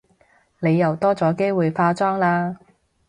[0.61, 2.57] 你又多咗機會化妝喇